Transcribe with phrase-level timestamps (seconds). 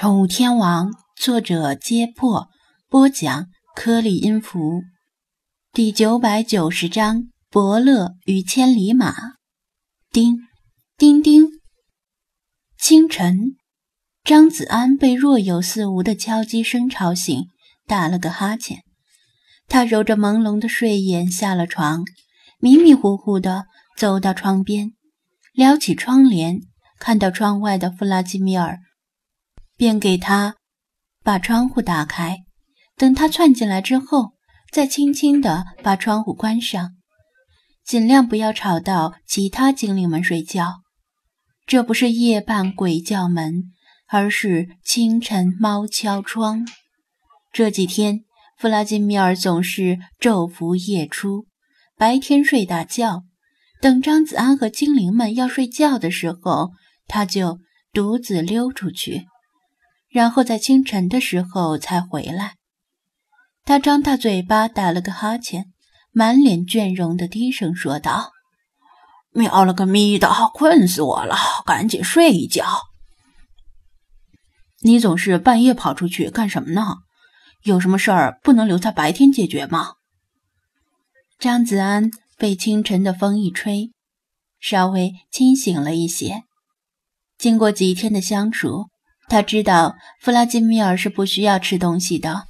[0.00, 2.46] 宠物天王，作者：揭破，
[2.88, 4.84] 播讲：颗粒音符，
[5.72, 9.12] 第九百九十章：伯乐与千里马。
[10.12, 10.36] 叮，
[10.96, 11.48] 叮叮。
[12.78, 13.56] 清晨，
[14.22, 17.48] 张子安被若有似无的敲击声吵醒，
[17.84, 18.84] 打了个哈欠。
[19.66, 22.04] 他揉着朦胧的睡眼下了床，
[22.60, 24.92] 迷迷糊糊的走到窗边，
[25.52, 26.60] 撩起窗帘，
[27.00, 28.78] 看到窗外的弗拉基米尔。
[29.78, 30.56] 便给他
[31.22, 32.38] 把窗户打开，
[32.96, 34.32] 等他窜进来之后，
[34.72, 36.96] 再轻轻地把窗户关上，
[37.84, 40.82] 尽量不要吵到其他精灵们睡觉。
[41.64, 43.70] 这不是夜半鬼叫门，
[44.08, 46.66] 而是清晨猫敲窗。
[47.52, 48.24] 这几天，
[48.58, 51.46] 弗拉基米尔总是昼伏夜出，
[51.96, 53.22] 白天睡大觉，
[53.80, 56.72] 等张子安和精灵们要睡觉的时候，
[57.06, 57.60] 他就
[57.92, 59.26] 独自溜出去。
[60.08, 62.54] 然后在清晨的时候才回来。
[63.64, 65.66] 他张大嘴巴打了个哈欠，
[66.10, 68.32] 满脸倦容的低声说道
[69.32, 72.64] ：“喵了个咪的，困死我了，赶紧睡一觉。”
[74.80, 76.96] 你总是半夜跑出去干什么呢？
[77.62, 79.94] 有什么事儿不能留在白天解决吗？
[81.38, 83.92] 张子安被清晨的风一吹，
[84.58, 86.44] 稍微清醒了一些。
[87.36, 88.88] 经过几天的相处。
[89.28, 92.44] 他知道弗拉基米尔是不需要吃东西的，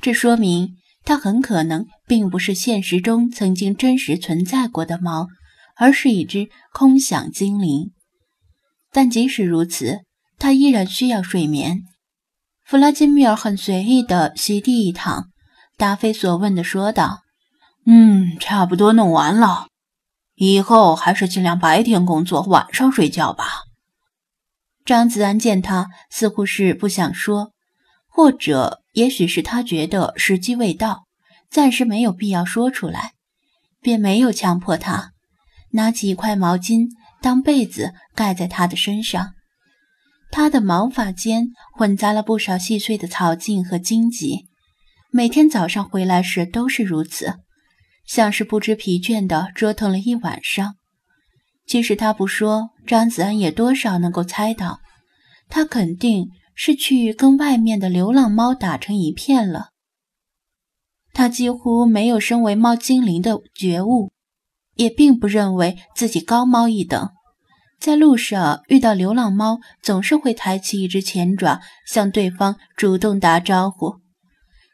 [0.00, 5.28] 这说明他很可能并不是现实中曾经真实存在过的猫，
[5.76, 7.92] 而是一只空想精灵。
[8.90, 10.00] 但即使如此，
[10.38, 11.82] 他依然需要睡眠。
[12.64, 15.28] 弗拉基米尔很随意地席地一躺，
[15.76, 17.20] 答非所问地说道
[17.84, 19.66] ：“嗯，差不多弄完了，
[20.36, 23.63] 以后还是尽量白天工作，晚上睡觉吧。”
[24.84, 27.52] 张子安见他似乎是不想说，
[28.06, 31.04] 或者也许是他觉得时机未到，
[31.50, 33.12] 暂时没有必要说出来，
[33.80, 35.12] 便没有强迫他，
[35.70, 36.88] 拿起一块毛巾
[37.22, 39.32] 当被子盖在他的身上。
[40.30, 44.48] 他的毛发间混杂了不少细碎的草茎和荆棘，
[45.10, 47.36] 每天早上回来时都是如此，
[48.06, 50.74] 像是不知疲倦地折腾了一晚上。
[51.66, 54.80] 即使他不说，张子安也多少能够猜到，
[55.48, 59.68] 他肯定是去跟外面的流浪猫打成一片了。
[61.12, 64.10] 他几乎没有身为猫精灵的觉悟，
[64.74, 67.10] 也并不认为自己高猫一等。
[67.80, 73.96] 在路上遇到流浪猫，总是会抬起一只前爪向对方主动打招呼，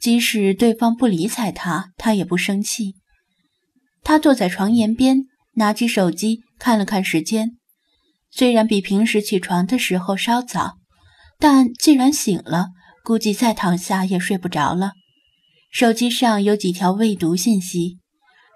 [0.00, 2.94] 即使对方不理睬他，他也不生气。
[4.02, 5.26] 他坐在床沿边，
[5.56, 6.40] 拿起手机。
[6.58, 7.58] 看了看时间，
[8.30, 10.78] 虽然比平时起床的时候稍早，
[11.38, 12.68] 但既然醒了，
[13.02, 14.92] 估计再躺下也睡不着了。
[15.70, 17.98] 手机上有几条未读信息，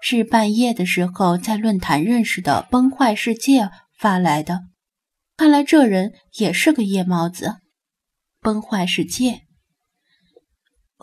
[0.01, 4.61] 是半夜的时候在论坛认识的崩坏世界发来的。
[5.35, 7.57] 看来这人也是个夜猫子。
[8.41, 9.41] 崩坏世界，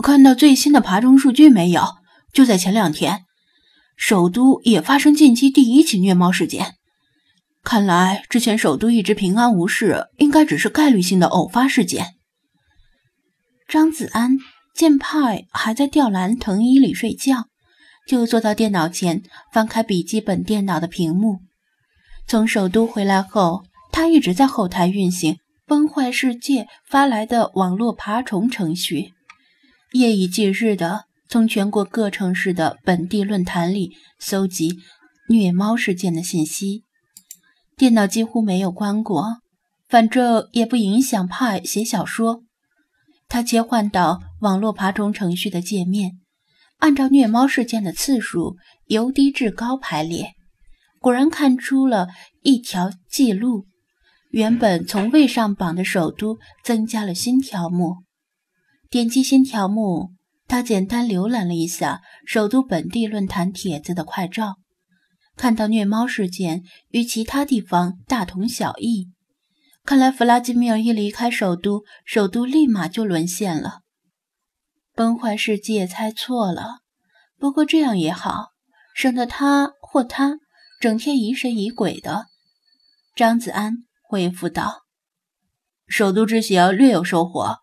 [0.02, 1.84] 看到最新的爬虫数据没有？
[2.32, 3.25] 就在前两天，
[3.96, 6.74] 首都也发生近期第一起虐猫事件。
[7.64, 12.14] 看来之前首都一直平安无事，应该只是概率性的偶发事件。
[13.66, 14.38] 张子安
[14.72, 17.48] 见派还在吊篮藤椅里睡觉，
[18.06, 21.40] 就坐到电脑前，翻开笔记本电脑的屏幕。
[22.28, 29.14] 从首都回来后，他一直在后台运行崩坏世界发来的网络爬虫程序，
[29.92, 34.78] 夜以继日的从全国各城市的本地论坛里搜集
[35.28, 36.82] 虐猫事件的信息。
[37.76, 39.38] 电脑几乎没有关过，
[39.88, 42.42] 反正也不影响派写小说。
[43.28, 46.12] 他切换到网络爬虫程序的界面，
[46.78, 48.56] 按照虐猫事件的次数
[48.86, 50.32] 由低至高排列，
[51.00, 52.06] 果然看出了
[52.42, 53.66] 一条记录：
[54.30, 57.96] 原本从未上榜的首都增加了新条目。
[58.88, 60.12] 点击新条目，
[60.48, 64.56] 他简单浏览了一下首都本地论坛帖子的快照。
[65.36, 69.10] 看到虐猫事件与其他地方大同小异，
[69.84, 73.80] 看来弗拉基米尔一离开首都，首都立马就沦陷了。
[74.94, 76.80] 崩坏世界猜错了，
[77.38, 78.52] 不过这样也好，
[78.94, 80.38] 省得他或他
[80.80, 82.28] 整天疑神疑鬼的。
[83.14, 83.74] 张子安
[84.08, 84.84] 回复道
[85.86, 87.58] ：“首都之行略有收获，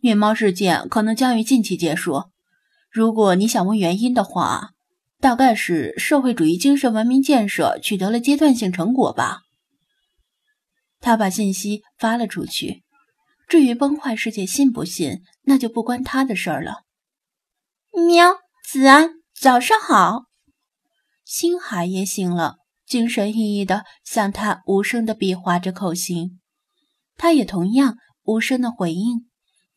[0.00, 2.24] 虐猫事件可能将于近期结束。
[2.90, 4.70] 如果你想问原因的话。”
[5.20, 9.40] 大概是社会主义精神文明建设取得了阶段性成果吧。
[11.00, 12.84] 他把信息发了出去，
[13.48, 16.84] 至于崩坏世界信不信，那就不关他的事儿了。
[17.90, 18.34] 喵，
[18.64, 20.26] 子安，早上好。
[21.24, 26.38] 星海也醒了，精神奕奕的向他无声的比划着口型，
[27.16, 29.28] 他也同样无声的回应，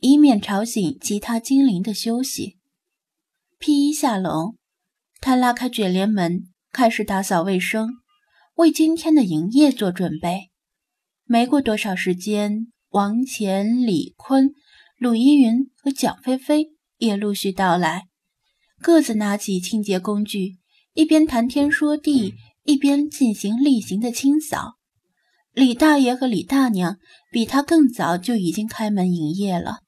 [0.01, 2.57] 以免吵醒其他精灵的休息。
[3.57, 4.55] 披衣下楼，
[5.21, 7.89] 他拉开卷帘门，开始打扫卫生，
[8.55, 10.51] 为今天的营业做准备。
[11.23, 12.67] 没过多少时间。
[12.93, 14.51] 王乾、李坤、
[14.97, 18.09] 鲁依云和蒋菲菲也陆续到来，
[18.81, 20.57] 各自拿起清洁工具，
[20.93, 22.33] 一边谈天说地，
[22.65, 24.73] 一边进行例行的清扫。
[25.53, 26.97] 李大爷和李大娘
[27.31, 29.83] 比他更早就已经开门营业了，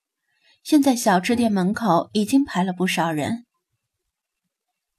[0.63, 3.45] 现在小吃店门口已经排了不少人。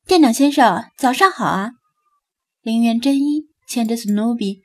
[0.07, 1.71] 店长先生，早上好啊！
[2.61, 4.61] 林园真一牵着史努比，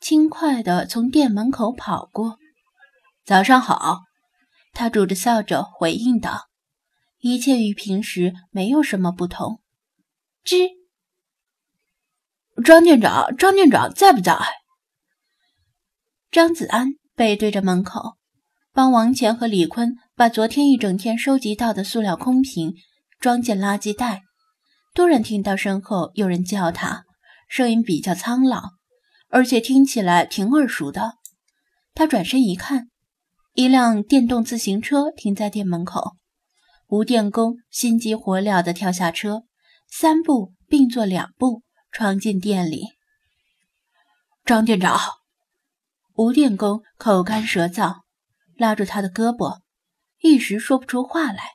[0.00, 2.36] 轻快地从店门口跑过。
[3.24, 4.02] 早上好，
[4.74, 6.50] 他拄着扫帚回应道
[7.20, 9.62] ：“一切与平时没有什么不同。”
[10.44, 10.68] 吱，
[12.62, 14.38] 张店长，张店长在不在？
[16.30, 18.18] 张子安背对着门口，
[18.74, 22.74] 帮王乾和李坤把昨天一整天收集到的塑料空瓶
[23.18, 24.22] 装进垃圾袋。
[24.94, 27.04] 突然听到身后有人叫他，
[27.48, 28.70] 声音比较苍老，
[29.28, 31.14] 而且听起来挺耳熟的。
[31.94, 32.88] 他转身一看。
[33.54, 36.16] 一辆电动自行车停在店门口，
[36.88, 39.44] 吴电工心急火燎地跳下车，
[39.88, 41.62] 三步并作两步
[41.92, 42.82] 闯进店里。
[44.44, 44.98] 张店长，
[46.14, 48.00] 吴电工口干舌燥，
[48.56, 49.60] 拉住他的胳膊，
[50.24, 51.50] 一时说不出话来。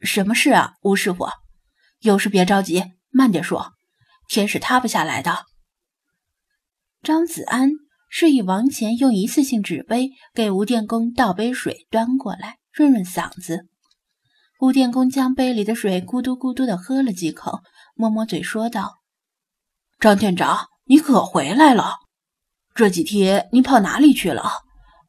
[0.00, 1.28] 什么事啊，吴师傅？
[2.00, 3.74] 有事别着急，慢点说。
[4.28, 5.46] 天是塌不下来的。
[7.00, 7.70] 张子安。
[8.12, 13.68] 示意王乾用一次性纸杯给吴电工倒杯水，端过来润润嗓子。
[14.58, 17.60] 吴电工将杯里的水咕嘟咕嘟的喝了几口，
[17.94, 18.98] 摸摸嘴说道
[20.00, 21.98] ：“张店长，你可回来了？
[22.74, 24.50] 这几天你跑哪里去了？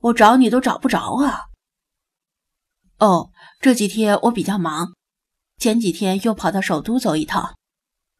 [0.02, 1.46] 我找你都找不着啊
[3.02, 4.94] ！”“哦，这几天我比较忙，
[5.58, 7.56] 前几天又跑到首都走一趟。”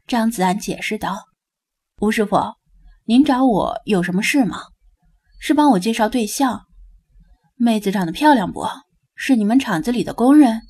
[0.08, 1.28] 张子安解释道。
[2.02, 2.36] “吴师傅，
[3.06, 4.64] 您找我有什么事吗？”
[5.40, 6.64] 是帮我介绍对象，
[7.56, 8.66] 妹子长得漂亮不？
[9.16, 10.64] 是你们厂子里的工人。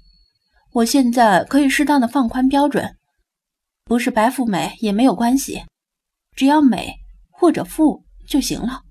[0.73, 2.97] 我现在可以适当的放宽标准，
[3.85, 5.63] 不是白富美也没有关系，
[6.35, 6.95] 只要美
[7.29, 8.81] 或者富就行了。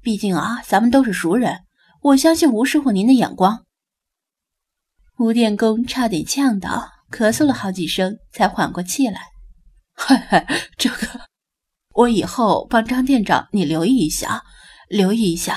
[0.00, 1.60] 毕竟啊，咱们都是熟人，
[2.00, 3.66] 我相信吴师傅您的眼光。
[5.18, 9.20] 吴电工差点呛到，咳嗽了好几声才缓过气来。
[9.94, 11.28] 嘿嘿，这个
[11.94, 14.42] 我以后帮张店长你留意一下。
[14.88, 15.56] 留意一下，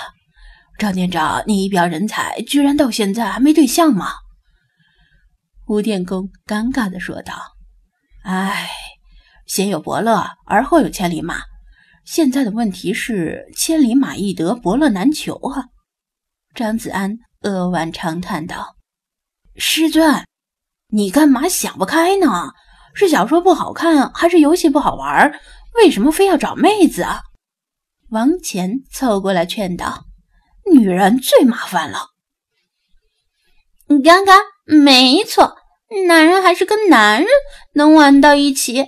[0.80, 4.14] 张店长，你一表人才，居然到现在还没对象吗？
[5.68, 7.34] 吴电工尴尬的说道
[8.24, 8.70] ：“哎，
[9.46, 11.42] 先有伯乐，而后有千里马。
[12.06, 15.66] 现在的问题是千里马易得，伯乐难求啊。”
[16.56, 18.75] 张子安扼腕长叹道
[19.58, 20.26] ：“师尊，
[20.88, 22.52] 你干嘛想不开呢？
[22.94, 25.40] 是小说不好看，还是游戏不好玩？
[25.76, 27.22] 为什么非要找妹子啊？”
[28.12, 30.06] 王乾凑过来劝道
[30.72, 32.08] ：“女人最麻烦了。
[34.04, 35.58] ”“刚刚没错，
[36.08, 37.28] 男人还是跟男人
[37.74, 38.86] 能玩到一起。”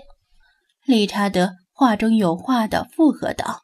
[0.86, 3.62] 理查德话中有话的附和道：“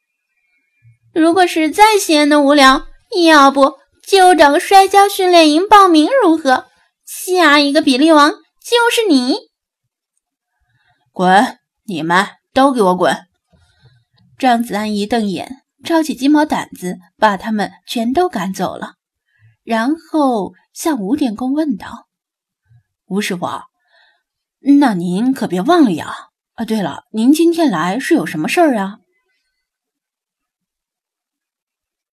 [1.15, 2.87] 如果实在闲得无聊，
[3.25, 6.65] 要不就找个摔跤训练营报名如何？
[7.15, 9.35] 下一个比利王就是你。
[11.13, 11.59] ”“滚！
[11.85, 13.27] 你们都给我滚！”
[14.39, 18.95] 张子安一瞪眼，抄起鸡毛掸子，把他们全都赶走了。
[19.63, 22.07] 然后向吴电工问道
[23.05, 23.47] ：“吴师傅，
[24.79, 26.13] 那您可别忘了呀！
[26.55, 28.97] 啊，对了，您今天来是有什么事儿啊？”